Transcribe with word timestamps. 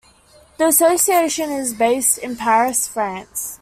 The 0.57 0.65
association 0.65 1.51
is 1.51 1.75
based 1.75 2.17
in 2.17 2.35
Paris, 2.35 2.87
France. 2.87 3.59